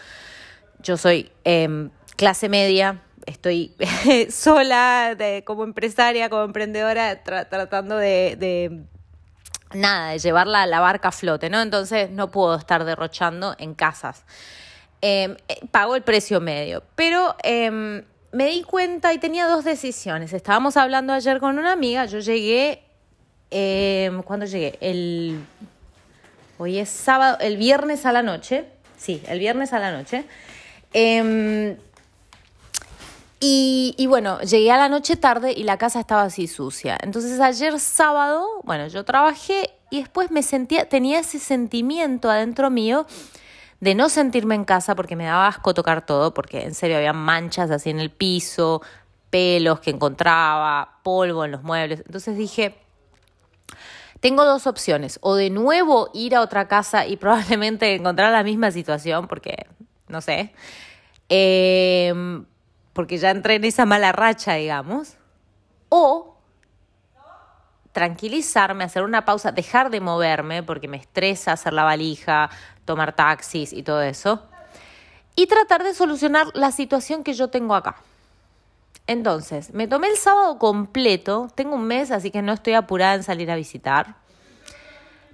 yo 0.80 0.96
soy 0.96 1.32
eh, 1.44 1.88
clase 2.16 2.48
media, 2.48 3.02
estoy 3.26 3.74
sola 4.30 5.16
como 5.44 5.64
empresaria, 5.64 6.28
como 6.30 6.44
emprendedora, 6.44 7.24
tratando 7.24 7.96
de, 7.96 8.84
nada, 9.74 10.10
de 10.10 10.18
llevar 10.20 10.46
la, 10.46 10.66
la, 10.66 10.78
barca 10.78 11.08
a 11.08 11.12
flote, 11.12 11.50
¿no? 11.50 11.60
Entonces 11.60 12.10
no 12.10 12.30
puedo 12.30 12.54
estar 12.54 12.84
derrochando 12.84 13.56
en 13.58 13.74
casas. 13.74 14.24
Em, 15.04 15.34
eh, 15.48 15.58
pago 15.72 15.96
el 15.96 16.02
precio 16.02 16.40
medio, 16.40 16.84
pero 16.94 17.34
em, 17.42 18.04
me 18.30 18.46
di 18.46 18.62
cuenta 18.62 19.12
y 19.12 19.18
tenía 19.18 19.48
dos 19.48 19.64
decisiones. 19.64 20.32
Estábamos 20.32 20.76
hablando 20.76 21.12
ayer 21.12 21.40
con 21.40 21.58
una 21.58 21.72
amiga, 21.72 22.06
yo 22.06 22.20
llegué, 22.20 22.84
eh, 23.50 24.12
¿cuándo 24.24 24.46
llegué? 24.46 24.78
El, 24.80 25.40
hoy 26.56 26.78
es 26.78 26.88
sábado, 26.88 27.36
el 27.40 27.56
viernes 27.56 28.06
a 28.06 28.12
la 28.12 28.22
noche, 28.22 28.64
sí, 28.96 29.20
el 29.26 29.40
viernes 29.40 29.72
a 29.72 29.80
la 29.80 29.90
noche. 29.90 30.24
Em, 30.92 31.76
y, 33.40 34.06
bueno, 34.06 34.40
llegué 34.42 34.70
a 34.70 34.76
la 34.76 34.88
noche 34.88 35.16
tarde 35.16 35.50
y 35.50 35.64
la 35.64 35.78
casa 35.78 35.98
estaba 35.98 36.22
así 36.22 36.46
sucia. 36.46 36.96
Entonces 37.02 37.40
ayer 37.40 37.80
sábado, 37.80 38.46
bueno, 38.62 38.86
yo 38.86 39.04
trabajé 39.04 39.70
y 39.90 39.98
después 39.98 40.30
me 40.30 40.44
sentía, 40.44 40.88
tenía 40.88 41.18
ese 41.18 41.40
sentimiento 41.40 42.30
adentro 42.30 42.70
mío 42.70 43.04
de 43.82 43.96
no 43.96 44.08
sentirme 44.08 44.54
en 44.54 44.64
casa 44.64 44.94
porque 44.94 45.16
me 45.16 45.24
daba 45.24 45.48
asco 45.48 45.74
tocar 45.74 46.06
todo, 46.06 46.32
porque 46.32 46.62
en 46.62 46.72
serio 46.72 46.98
había 46.98 47.12
manchas 47.12 47.68
así 47.72 47.90
en 47.90 47.98
el 47.98 48.10
piso, 48.12 48.80
pelos 49.28 49.80
que 49.80 49.90
encontraba, 49.90 51.00
polvo 51.02 51.44
en 51.44 51.50
los 51.50 51.64
muebles. 51.64 52.00
Entonces 52.06 52.36
dije, 52.36 52.76
tengo 54.20 54.44
dos 54.44 54.68
opciones, 54.68 55.18
o 55.20 55.34
de 55.34 55.50
nuevo 55.50 56.10
ir 56.14 56.36
a 56.36 56.42
otra 56.42 56.68
casa 56.68 57.08
y 57.08 57.16
probablemente 57.16 57.92
encontrar 57.96 58.30
la 58.30 58.44
misma 58.44 58.70
situación, 58.70 59.26
porque 59.26 59.66
no 60.06 60.20
sé, 60.20 60.54
em, 61.28 62.44
porque 62.92 63.18
ya 63.18 63.32
entré 63.32 63.56
en 63.56 63.64
esa 63.64 63.84
mala 63.84 64.12
racha, 64.12 64.54
digamos, 64.54 65.16
o 65.88 66.31
tranquilizarme, 67.92 68.84
hacer 68.84 69.04
una 69.04 69.24
pausa, 69.24 69.52
dejar 69.52 69.90
de 69.90 70.00
moverme, 70.00 70.62
porque 70.62 70.88
me 70.88 70.96
estresa 70.96 71.52
hacer 71.52 71.72
la 71.72 71.84
valija, 71.84 72.50
tomar 72.84 73.14
taxis 73.14 73.72
y 73.72 73.82
todo 73.82 74.02
eso, 74.02 74.42
y 75.36 75.46
tratar 75.46 75.84
de 75.84 75.94
solucionar 75.94 76.48
la 76.54 76.72
situación 76.72 77.22
que 77.22 77.34
yo 77.34 77.48
tengo 77.48 77.74
acá. 77.74 77.96
Entonces, 79.06 79.74
me 79.74 79.88
tomé 79.88 80.08
el 80.08 80.16
sábado 80.16 80.58
completo, 80.58 81.48
tengo 81.54 81.74
un 81.74 81.86
mes, 81.86 82.10
así 82.10 82.30
que 82.30 82.42
no 82.42 82.52
estoy 82.52 82.74
apurada 82.74 83.14
en 83.14 83.22
salir 83.22 83.50
a 83.50 83.56
visitar. 83.56 84.16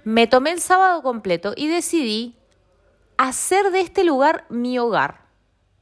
Me 0.03 0.27
tomé 0.27 0.51
el 0.51 0.59
sábado 0.59 1.01
completo 1.03 1.53
y 1.55 1.67
decidí 1.67 2.35
hacer 3.17 3.71
de 3.71 3.81
este 3.81 4.03
lugar 4.03 4.45
mi 4.49 4.79
hogar. 4.79 5.21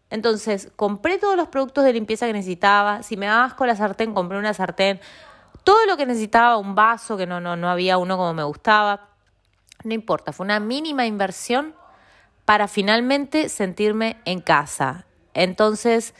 Entonces, 0.10 0.72
compré 0.76 1.18
todos 1.18 1.36
los 1.36 1.48
productos 1.50 1.84
de 1.84 1.94
limpieza 1.94 2.26
que 2.26 2.34
necesitaba. 2.34 3.04
Si 3.04 3.18
me 3.18 3.26
daba 3.26 3.56
con 3.56 3.68
la 3.68 3.76
sartén, 3.76 4.14
compré 4.14 4.38
una 4.38 4.54
sartén. 4.54 5.00
Todo 5.68 5.86
lo 5.86 5.98
que 5.98 6.06
necesitaba, 6.06 6.56
un 6.56 6.76
vaso, 6.76 7.18
que 7.18 7.28
no, 7.28 7.42
no, 7.42 7.58
no 7.58 7.70
había 7.70 7.98
uno 7.98 8.16
como 8.16 8.34
me 8.34 8.44
gustaba. 8.44 9.10
No 9.84 9.94
importa, 9.94 10.32
fue 10.32 10.46
una 10.46 10.62
mínima 10.62 11.06
inversión 11.06 11.76
para 12.46 12.70
finalmente 12.70 13.50
sentirme 13.50 14.16
en 14.24 14.40
casa. 14.40 15.06
Entonces, 15.34 16.14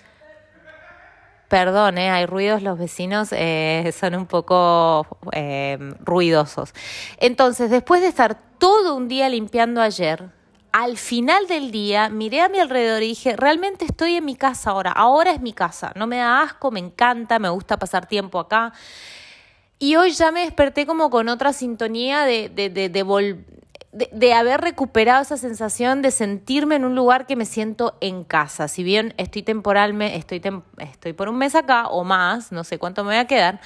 perdón, 1.48 1.98
¿eh? 1.98 2.10
hay 2.10 2.26
ruidos, 2.26 2.62
los 2.62 2.78
vecinos 2.78 3.30
eh, 3.32 3.90
son 3.98 4.16
un 4.16 4.26
poco 4.26 5.08
eh, 5.32 5.78
ruidosos. 6.02 6.74
Entonces, 7.18 7.70
después 7.70 8.02
de 8.02 8.08
estar 8.08 8.38
todo 8.58 8.96
un 8.96 9.08
día 9.08 9.30
limpiando 9.30 9.82
ayer, 9.82 10.30
al 10.74 10.98
final 10.98 11.48
del 11.48 11.72
día 11.72 12.10
miré 12.10 12.42
a 12.42 12.50
mi 12.50 12.60
alrededor 12.60 13.02
y 13.02 13.08
dije, 13.08 13.38
realmente 13.38 13.86
estoy 13.86 14.16
en 14.16 14.26
mi 14.26 14.36
casa 14.36 14.72
ahora, 14.72 14.92
ahora 14.92 15.32
es 15.32 15.40
mi 15.40 15.54
casa, 15.54 15.94
no 15.96 16.06
me 16.06 16.18
da 16.18 16.42
asco, 16.42 16.70
me 16.70 16.82
encanta, 16.82 17.40
me 17.40 17.48
gusta 17.48 17.78
pasar 17.78 18.08
tiempo 18.08 18.42
acá. 18.42 18.74
Y 19.80 19.96
hoy 19.96 20.12
ya 20.12 20.32
me 20.32 20.42
desperté 20.42 20.86
como 20.86 21.10
con 21.10 21.30
otra 21.30 21.54
sintonía 21.54 22.24
de, 22.24 22.50
de, 22.50 22.70
de, 22.70 22.90
de, 23.92 24.34
haber 24.34 24.62
recuperado 24.62 25.22
esa 25.22 25.38
sensación 25.38 26.02
de 26.02 26.10
sentirme 26.10 26.76
en 26.76 26.86
un 26.86 26.96
lugar 26.96 27.28
que 27.28 27.36
me 27.36 27.46
siento 27.46 27.96
en 28.02 28.24
casa. 28.24 28.68
Si 28.68 28.84
bien 28.84 29.14
estoy 29.18 29.44
temporalmente, 29.44 30.18
estoy, 30.18 30.42
estoy 30.80 31.14
por 31.14 31.30
un 31.30 31.38
mes 31.38 31.54
acá 31.54 31.88
o 31.90 32.04
más, 32.04 32.52
no 32.52 32.64
sé 32.64 32.80
cuánto 32.80 33.04
me 33.04 33.12
voy 33.12 33.18
a 33.18 33.28
quedar, 33.28 33.62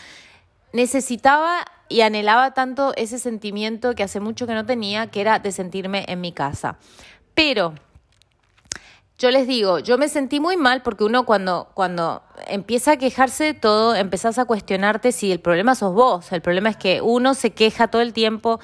necesitaba 0.74 1.66
y 1.88 2.02
anhelaba 2.02 2.54
tanto 2.54 2.94
ese 2.96 3.18
sentimiento 3.18 3.96
que 3.96 4.04
hace 4.04 4.20
mucho 4.20 4.48
que 4.48 4.54
no 4.54 4.66
tenía, 4.66 5.08
que 5.08 5.22
era 5.22 5.40
de 5.40 5.52
sentirme 5.54 6.06
en 6.10 6.20
mi 6.20 6.34
casa. 6.34 6.78
Pero 7.34 7.74
yo 9.22 9.30
les 9.30 9.46
digo, 9.46 9.78
yo 9.78 10.00
me 10.00 10.10
sentí 10.10 10.40
muy 10.40 10.58
mal 10.58 10.82
porque 10.82 11.04
uno 11.04 11.28
cuando, 11.28 11.70
cuando 11.76 12.24
empieza 12.48 12.94
a 12.94 12.98
quejarse 12.98 13.44
de 13.44 13.54
todo, 13.54 13.94
empezás 13.94 14.40
a 14.40 14.46
cuestionarte 14.46 15.12
si 15.12 15.32
el 15.32 15.40
problema 15.40 15.76
sos 15.76 15.94
vos. 15.94 16.32
El 16.32 16.42
problema 16.42 16.70
es 16.70 16.76
que 16.76 17.02
uno 17.02 17.36
se 17.36 17.52
queja 17.52 17.88
todo 17.88 18.02
el 18.02 18.14
tiempo. 18.14 18.60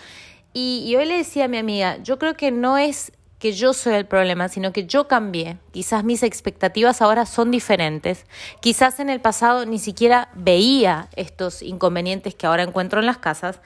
Y, 0.53 0.83
y 0.87 0.95
hoy 0.95 1.05
le 1.05 1.17
decía 1.17 1.45
a 1.45 1.47
mi 1.47 1.59
amiga, 1.59 1.97
yo 1.97 2.17
creo 2.17 2.33
que 2.33 2.49
no 2.49 2.79
es 2.79 3.11
que 3.37 3.51
yo 3.51 3.71
soy 3.71 3.93
el 3.93 4.07
problema, 4.07 4.49
sino 4.49 4.73
que 4.73 4.87
yo 4.87 5.07
cambié. 5.07 5.59
Quizás 5.69 6.03
mis 6.03 6.23
expectativas 6.23 7.03
ahora 7.03 7.27
son 7.27 7.51
diferentes. 7.51 8.25
Quizás 8.59 8.99
en 8.99 9.11
el 9.11 9.21
pasado 9.21 9.63
ni 9.67 9.77
siquiera 9.77 10.29
veía 10.33 11.07
estos 11.15 11.61
inconvenientes 11.61 12.33
que 12.33 12.47
ahora 12.47 12.63
encuentro 12.63 12.99
en 12.99 13.05
las 13.05 13.19
casas. 13.19 13.59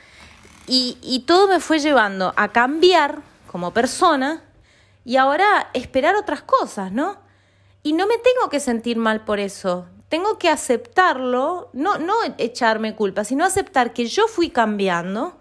Y, 0.67 0.97
y 1.01 1.21
todo 1.21 1.47
me 1.47 1.61
fue 1.61 1.79
llevando 1.79 2.33
a 2.35 2.49
cambiar 2.49 3.21
como 3.47 3.71
persona 3.71 4.43
y 5.03 5.17
ahora 5.17 5.69
esperar 5.73 6.15
otras 6.15 6.41
cosas, 6.41 6.91
¿no? 6.91 7.17
Y 7.83 7.93
no 7.93 8.07
me 8.07 8.17
tengo 8.17 8.49
que 8.49 8.59
sentir 8.59 8.97
mal 8.97 9.23
por 9.23 9.39
eso. 9.39 9.87
Tengo 10.09 10.37
que 10.37 10.49
aceptarlo, 10.49 11.69
no, 11.73 11.97
no 11.97 12.13
echarme 12.37 12.95
culpa, 12.95 13.23
sino 13.23 13.45
aceptar 13.45 13.93
que 13.93 14.05
yo 14.05 14.27
fui 14.27 14.49
cambiando, 14.49 15.39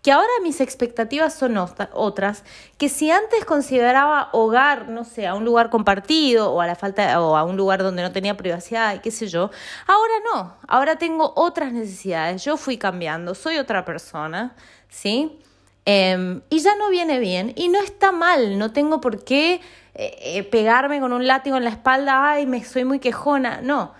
que 0.00 0.12
ahora 0.12 0.28
mis 0.42 0.60
expectativas 0.60 1.34
son 1.34 1.56
otras, 1.92 2.44
que 2.78 2.88
si 2.88 3.10
antes 3.10 3.44
consideraba 3.44 4.28
hogar, 4.32 4.88
no 4.88 5.02
sé, 5.02 5.26
a 5.26 5.34
un 5.34 5.44
lugar 5.44 5.68
compartido 5.68 6.52
o 6.52 6.60
a 6.60 6.66
la 6.68 6.76
falta 6.76 7.20
o 7.20 7.36
a 7.36 7.42
un 7.42 7.56
lugar 7.56 7.82
donde 7.82 8.02
no 8.02 8.12
tenía 8.12 8.36
privacidad, 8.36 9.00
qué 9.00 9.10
sé 9.10 9.26
yo, 9.26 9.50
ahora 9.88 10.14
no, 10.32 10.56
ahora 10.68 10.94
tengo 10.94 11.32
otras 11.34 11.72
necesidades, 11.72 12.44
yo 12.44 12.56
fui 12.56 12.78
cambiando, 12.78 13.34
soy 13.34 13.58
otra 13.58 13.84
persona, 13.84 14.54
¿sí? 14.88 15.40
Em, 15.88 16.42
y 16.50 16.58
ya 16.58 16.74
no 16.74 16.90
viene 16.90 17.20
bien 17.20 17.52
y 17.54 17.68
no 17.68 17.80
está 17.80 18.10
mal, 18.10 18.58
no 18.58 18.72
tengo 18.72 19.00
por 19.00 19.22
qué 19.22 19.60
eh, 19.94 20.18
eh, 20.20 20.42
pegarme 20.42 20.98
con 20.98 21.12
un 21.12 21.28
látigo 21.28 21.56
en 21.56 21.62
la 21.62 21.70
espalda, 21.70 22.32
ay, 22.32 22.44
me 22.44 22.64
soy 22.64 22.84
muy 22.84 22.98
quejona, 22.98 23.60
no. 23.62 23.94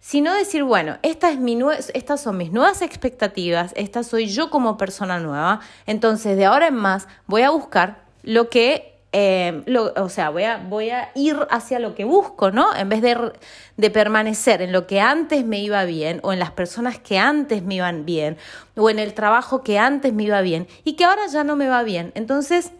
Sino 0.00 0.32
decir, 0.32 0.64
bueno, 0.64 0.96
esta 1.02 1.30
es 1.30 1.38
mi 1.38 1.58
estas 1.92 2.22
son 2.22 2.38
mis 2.38 2.52
nuevas 2.52 2.80
expectativas, 2.80 3.72
esta 3.76 4.02
soy 4.02 4.28
yo 4.28 4.48
como 4.48 4.78
persona 4.78 5.20
nueva, 5.20 5.60
entonces 5.84 6.38
de 6.38 6.46
ahora 6.46 6.68
en 6.68 6.76
más 6.76 7.06
voy 7.26 7.42
a 7.42 7.50
buscar 7.50 8.02
lo 8.22 8.48
que 8.48 8.99
eh, 9.12 9.64
o 9.96 10.08
sea, 10.08 10.30
voy 10.30 10.44
a, 10.44 10.58
voy 10.58 10.90
a 10.90 11.10
ir 11.14 11.36
hacia 11.50 11.80
lo 11.80 11.94
que 11.94 12.04
busco, 12.04 12.52
¿no? 12.52 12.74
En 12.76 12.88
vez 12.88 13.02
de, 13.02 13.32
de 13.76 13.90
permanecer 13.90 14.62
en 14.62 14.72
lo 14.72 14.86
que 14.86 15.00
antes 15.00 15.44
me 15.44 15.58
iba 15.58 15.84
bien 15.84 16.20
o 16.22 16.32
en 16.32 16.38
las 16.38 16.52
personas 16.52 16.98
que 16.98 17.18
antes 17.18 17.62
me 17.62 17.74
iban 17.76 18.04
bien 18.04 18.36
o 18.76 18.88
en 18.88 18.98
el 19.00 19.14
trabajo 19.14 19.62
que 19.62 19.78
antes 19.78 20.12
me 20.12 20.22
iba 20.24 20.40
bien 20.42 20.68
y 20.84 20.92
que 20.92 21.04
ahora 21.04 21.26
ya 21.26 21.42
no 21.42 21.56
me 21.56 21.68
va 21.68 21.82
bien. 21.82 22.12
Entonces, 22.14 22.72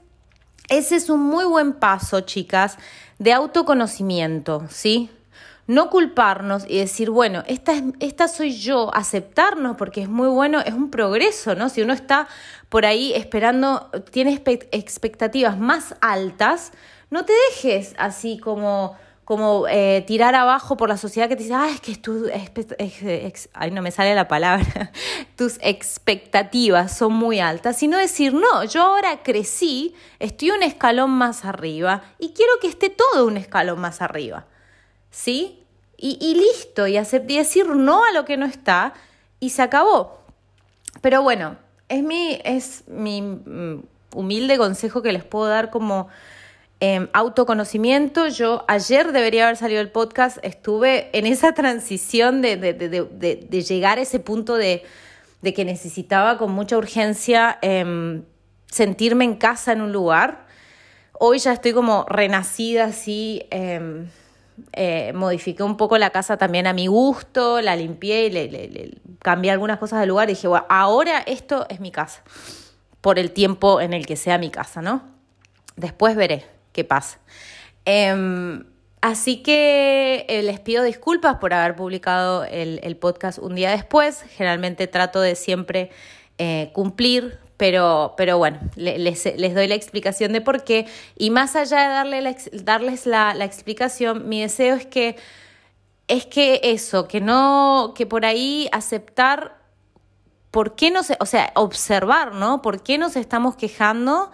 ese 0.69 0.95
es 0.97 1.11
un 1.11 1.21
muy 1.21 1.45
buen 1.45 1.73
paso, 1.73 2.21
chicas, 2.21 2.79
de 3.19 3.33
autoconocimiento, 3.33 4.67
¿sí? 4.69 5.11
No 5.67 5.91
culparnos 5.91 6.65
y 6.69 6.79
decir, 6.79 7.11
bueno, 7.11 7.43
esta, 7.47 7.73
es, 7.73 7.83
esta 8.01 8.29
soy 8.29 8.53
yo, 8.53 8.95
aceptarnos, 8.95 9.77
porque 9.77 10.03
es 10.03 10.09
muy 10.09 10.29
bueno, 10.29 10.61
es 10.61 10.75
un 10.75 10.91
progreso, 10.91 11.55
¿no? 11.55 11.69
Si 11.69 11.83
uno 11.83 11.93
está 11.93 12.29
por 12.69 12.87
ahí 12.87 13.13
esperando, 13.15 13.91
tiene 14.11 14.43
expectativas 14.73 15.59
más 15.59 15.95
altas, 16.01 16.73
no 17.11 17.25
te 17.25 17.33
dejes 17.51 17.95
así 17.99 18.39
como 18.39 18.97
como 19.31 19.69
eh, 19.69 20.03
tirar 20.09 20.35
abajo 20.35 20.77
por 20.77 20.89
la 20.89 20.97
sociedad 20.97 21.29
que 21.29 21.37
te 21.37 21.45
dice, 21.45 21.55
ay, 21.55 21.75
es 21.75 21.81
que 21.81 21.95
tú, 21.95 22.27
ay, 23.53 23.71
no 23.71 23.81
me 23.81 23.93
sale 23.93 24.13
la 24.17 24.27
palabra, 24.27 24.91
tus 25.37 25.57
expectativas 25.61 26.97
son 26.97 27.13
muy 27.13 27.39
altas, 27.39 27.77
sino 27.77 27.97
decir, 27.97 28.35
no, 28.35 28.65
yo 28.65 28.83
ahora 28.83 29.23
crecí, 29.23 29.95
estoy 30.19 30.51
un 30.51 30.65
escalón 30.65 31.13
más 31.13 31.45
arriba 31.45 32.03
y 32.19 32.31
quiero 32.31 32.55
que 32.61 32.67
esté 32.67 32.91
todo 32.91 33.25
un 33.25 33.37
escalón 33.37 33.79
más 33.79 34.03
arriba. 34.03 34.47
¿Sí? 35.11 35.61
y, 36.03 36.35
listo, 36.35 36.87
y, 36.87 36.95
decir 36.95 37.67
no 37.69 38.05
a 38.05 38.13
lo 38.13 38.25
que 38.25 38.39
no 38.39 38.47
está, 38.47 38.95
y 39.39 39.51
se 39.51 39.63
acabó. 39.63 40.21
Pero 41.03 41.23
bueno, 41.23 41.57
es 41.89 42.03
mi, 42.03 42.41
es 42.45 42.85
mi 42.89 43.21
mm, 43.21 43.83
humilde 44.15 44.57
consejo 44.57 45.03
que 45.03 45.13
les 45.13 45.25
puedo 45.25 45.47
dar 45.49 45.71
como 45.71 46.09
em, 46.81 47.09
autoconocimiento. 47.13 48.29
Yo 48.29 48.65
ayer 48.67 49.13
debería 49.13 49.45
haber 49.45 49.57
salido 49.57 49.83
el 49.83 49.91
podcast, 49.91 50.39
estuve 50.43 51.11
en 51.17 51.27
esa 51.27 51.53
transición 51.53 52.41
de, 52.41 52.57
de, 52.57 53.63
llegar 53.63 53.99
a 53.99 54.03
ese 54.03 54.21
punto 54.21 54.57
de, 54.57 54.83
que 55.43 55.65
necesitaba 55.67 56.39
con 56.39 56.51
mucha 56.53 56.79
urgencia 56.79 57.59
em, 57.61 58.25
sentirme 58.71 59.25
en 59.25 59.35
casa 59.35 59.73
en 59.73 59.83
un 59.83 59.93
lugar. 59.93 60.47
Hoy 61.13 61.39
ya 61.39 61.53
estoy 61.53 61.75
como 61.75 62.07
renacida 62.09 62.85
así. 62.85 63.47
Em, 63.51 64.09
eh, 64.73 65.13
modifiqué 65.15 65.63
un 65.63 65.77
poco 65.77 65.99
la 65.99 66.11
casa 66.11 66.37
también 66.37 66.67
a 66.67 66.73
mi 66.73 66.87
gusto, 66.87 67.61
la 67.61 67.77
limpié 67.77 68.27
y 68.27 68.31
le, 68.31 68.99
cambié 69.21 69.51
algunas 69.51 69.79
cosas 69.79 70.01
de 70.01 70.07
lugar 70.07 70.29
y 70.29 70.35
dije, 70.35 70.49
bueno, 70.49 70.67
ahora 70.69 71.21
esto 71.21 71.67
es 71.69 71.81
mi 71.81 71.91
casa, 71.91 72.23
por 73.01 73.19
el 73.19 73.33
tiempo 73.33 73.81
en 73.81 73.93
el 73.93 74.07
que 74.07 74.17
sea 74.17 74.39
mi 74.39 74.51
casa, 74.51 74.83
¿no? 74.83 75.03
Después 75.77 76.17
veré 76.17 76.45
qué 76.73 76.85
pasa. 76.85 77.19
Em, 77.85 78.65
así 79.01 79.43
que 79.43 80.27
eh, 80.29 80.43
les 80.43 80.61
pido 80.61 80.85
disculpas 80.85 81.37
por 81.37 81.55
haber 81.55 81.77
publicado 81.77 82.45
el, 82.45 82.97
podcast 82.97 83.39
un 83.39 83.55
día 83.55 83.71
después. 83.71 84.23
Generalmente 84.37 84.87
trato 84.87 85.21
de 85.21 85.35
siempre 85.35 85.91
eh, 86.39 86.71
cumplir, 86.73 87.39
pero, 87.61 88.15
pero 88.17 88.39
bueno, 88.39 88.59
les, 88.75 89.23
doy 89.23 89.69
la 89.69 89.75
explicación 89.75 90.33
de 90.33 90.41
por 90.41 90.65
qué. 90.65 90.87
Y 91.19 91.29
más 91.29 91.57
allá 91.57 91.83
de 91.83 91.89
darle 91.89 92.37
darles 92.55 93.05
la, 93.05 93.33
explicación, 93.45 94.31
mi 94.31 94.41
deseo 94.41 94.77
es 94.77 94.87
que, 94.87 95.17
es 96.09 96.25
que 96.25 96.63
eso, 96.63 97.07
que 97.07 97.21
no, 97.21 97.93
que 97.95 98.07
por 98.07 98.25
ahí 98.25 98.71
aceptar 98.73 99.59
por 100.51 100.75
qué 100.75 100.91
nos, 100.91 101.13
o 101.21 101.27
sea, 101.27 101.53
observar, 101.55 102.33
¿no? 102.33 102.63
¿Por 102.63 102.83
qué 102.83 102.97
nos 102.97 103.15
estamos 103.15 103.57
quejando? 103.57 104.31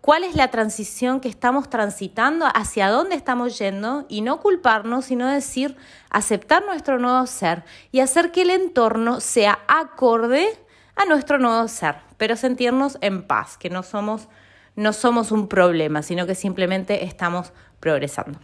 ¿Cuál 0.00 0.24
es 0.24 0.34
la 0.34 0.50
transición 0.50 1.20
que 1.20 1.28
estamos 1.28 1.70
transitando? 1.70 2.46
¿Hacia 2.52 2.90
dónde 2.90 3.14
estamos 3.14 3.60
yendo? 3.60 4.06
Y 4.08 4.22
no 4.22 4.40
culparnos, 4.40 5.04
sino 5.04 5.28
decir, 5.28 5.76
aceptar 6.10 6.66
nuestro 6.66 6.98
nuevo 6.98 7.28
ser 7.28 7.62
y 7.92 8.00
hacer 8.00 8.32
que 8.32 8.42
el 8.42 8.50
entorno 8.50 9.20
sea 9.20 9.60
acorde 9.68 10.65
a 10.96 11.04
nuestro 11.04 11.38
nuevo 11.38 11.68
ser 11.68 12.06
pero 12.16 12.36
sentirnos 12.36 12.98
en 13.00 13.22
paz, 13.22 13.56
que 13.56 13.70
no 13.70 13.82
somos, 13.82 14.28
no 14.74 14.92
somos 14.92 15.32
un 15.32 15.48
problema, 15.48 16.02
sino 16.02 16.26
que 16.26 16.34
simplemente 16.34 17.04
estamos 17.04 17.52
progresando. 17.80 18.38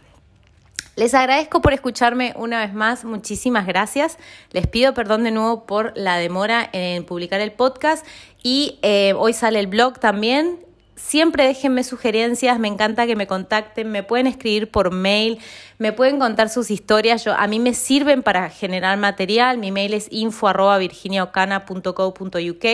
Les 0.95 1.15
agradezco 1.15 1.61
por 1.61 1.73
escucharme 1.73 2.33
una 2.35 2.59
vez 2.59 2.73
más, 2.73 3.03
muchísimas 3.03 3.65
gracias. 3.65 4.19
Les 4.51 4.67
pido 4.67 4.93
perdón 4.93 5.23
de 5.23 5.31
nuevo 5.31 5.65
por 5.65 5.91
la 5.95 6.17
demora 6.17 6.69
en 6.71 7.03
publicar 7.03 7.41
el 7.41 7.51
podcast 7.51 8.05
y 8.43 8.77
eh, 8.83 9.13
hoy 9.17 9.33
sale 9.33 9.59
el 9.59 9.67
blog 9.67 9.99
también 9.99 10.59
Siempre 10.95 11.47
déjenme 11.47 11.83
sugerencias, 11.83 12.59
me 12.59 12.67
encanta 12.67 13.07
que 13.07 13.15
me 13.15 13.25
contacten, 13.25 13.91
me 13.91 14.03
pueden 14.03 14.27
escribir 14.27 14.69
por 14.69 14.91
mail, 14.91 15.39
me 15.79 15.91
pueden 15.91 16.19
contar 16.19 16.49
sus 16.49 16.69
historias. 16.69 17.25
Yo, 17.25 17.33
a 17.33 17.47
mí 17.47 17.57
me 17.59 17.73
sirven 17.73 18.21
para 18.21 18.47
generar 18.49 18.99
material. 18.99 19.57
Mi 19.57 19.71
mail 19.71 19.95
es 19.95 20.07
info.virginiaocana.co.uk 20.11 22.65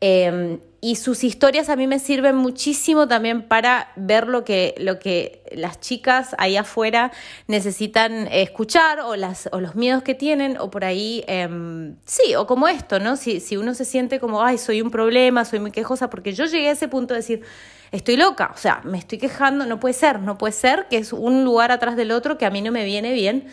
Em, 0.07 0.59
y 0.81 0.97
sus 0.97 1.24
historias 1.24 1.67
a 1.69 1.75
mí 1.75 1.88
me 1.88 1.97
sirven 1.97 2.35
muchísimo 2.35 3.07
también 3.07 3.41
para 3.41 3.91
ver 3.95 4.27
lo 4.27 4.43
que, 4.43 4.75
lo 4.77 5.00
que 5.00 5.41
las 5.51 5.79
chicas 5.79 6.35
ahí 6.38 6.57
afuera 6.57 7.12
necesitan 7.47 8.27
escuchar 8.27 9.00
o, 9.00 9.15
las, 9.15 9.50
o 9.51 9.59
los 9.59 9.74
miedos 9.74 10.03
que 10.03 10.13
tienen 10.13 10.57
o 10.59 10.69
por 10.69 10.85
ahí, 10.85 11.24
em, 11.25 11.95
sí, 12.05 12.35
o 12.35 12.45
como 12.45 12.67
esto, 12.67 13.00
¿no? 13.00 13.17
Si, 13.17 13.39
si 13.39 13.57
uno 13.57 13.74
se 13.74 13.83
siente 13.83 14.19
como, 14.19 14.43
ay, 14.43 14.59
soy 14.59 14.79
un 14.79 14.91
problema, 14.91 15.43
soy 15.43 15.57
muy 15.57 15.71
quejosa, 15.71 16.12
porque 16.12 16.33
yo 16.33 16.45
llegué 16.45 16.69
a 16.69 16.74
ese 16.74 16.88
punto 16.88 17.15
de 17.15 17.21
decir, 17.21 17.41
estoy 17.91 18.15
loca, 18.15 18.51
o 18.53 18.57
sea, 18.57 18.81
me 18.83 19.00
estoy 19.00 19.17
quejando, 19.17 19.65
no 19.65 19.79
puede 19.79 19.95
ser, 19.95 20.19
no 20.19 20.38
puede 20.38 20.53
ser 20.53 20.85
que 20.88 20.97
es 20.97 21.13
un 21.13 21.43
lugar 21.43 21.71
atrás 21.71 21.95
del 21.95 22.12
otro 22.12 22.38
que 22.38 22.45
a 22.45 22.51
mí 22.51 22.62
no 22.62 22.71
me 22.71 22.85
viene 22.85 23.12
bien 23.13 23.47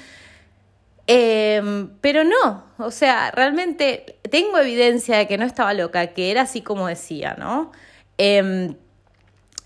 Em, 1.06 1.88
pero 2.00 2.24
no, 2.24 2.64
o 2.78 2.90
sea, 2.90 3.30
realmente 3.32 4.18
tengo 4.30 4.58
evidencia 4.58 5.18
de 5.18 5.26
que 5.26 5.36
no 5.36 5.44
estaba 5.44 5.74
loca, 5.74 6.08
que 6.08 6.30
era 6.30 6.42
así 6.42 6.62
como 6.62 6.86
decía, 6.86 7.34
¿no? 7.38 7.72
Em, 8.18 8.76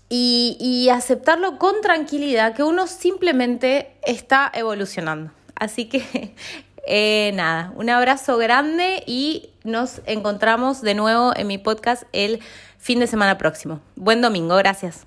y, 0.09 0.89
aceptarlo 0.89 1.57
con 1.59 1.81
tranquilidad, 1.81 2.55
que 2.55 2.63
uno 2.63 2.87
simplemente 2.87 3.97
está 4.03 4.49
evolucionando. 4.53 5.31
Así 5.55 5.85
que 5.85 6.33
eh, 6.87 7.31
nada, 7.35 7.73
un 7.75 7.89
abrazo 7.89 8.37
grande 8.37 9.03
y 9.05 9.49
nos 9.63 10.01
encontramos 10.05 10.81
de 10.81 10.95
nuevo 10.95 11.33
en 11.35 11.47
mi 11.47 11.57
podcast 11.57 12.03
el 12.13 12.39
fin 12.77 12.99
de 12.99 13.07
semana 13.07 13.37
próximo. 13.37 13.81
Buen 13.95 14.21
domingo, 14.21 14.55
gracias. 14.55 15.05